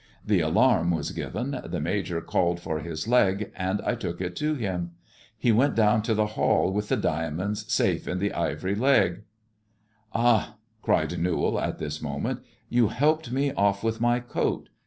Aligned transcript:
The 0.25 0.39
alarm 0.39 0.91
s 0.93 1.11
given, 1.11 1.61
the 1.63 1.79
Major 1.79 2.21
called 2.21 2.59
for 2.59 2.79
his 2.79 3.07
leg, 3.07 3.51
and 3.55 3.79
I 3.83 3.93
took 3.93 4.19
it 4.19 4.35
to 4.37 4.55
1. 4.55 4.89
He 5.37 5.51
went 5.51 5.75
down 5.75 6.01
to 6.01 6.15
the 6.15 6.25
hall 6.25 6.73
with 6.73 6.89
th« 6.89 6.99
diamonds 6.99 7.71
safe 7.71 8.05
hia 8.05 8.15
ivopy 8.33 8.75
leg." 8.79 9.17
^^^ 9.17 9.21
"Ah!" 10.11 10.55
cried 10.81 11.19
Newall 11.19 11.59
at 11.59 11.77
this 11.77 12.01
moment, 12.01 12.39
"yon 12.67 12.89
helped 12.89 13.31
me 13.31 13.51
f 13.55 13.83
with 13.83 14.01
my 14.01 14.19
coat. 14.19 14.69